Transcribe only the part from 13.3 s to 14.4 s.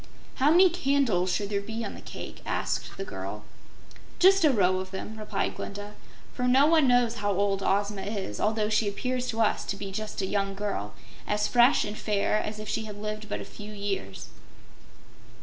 a few years."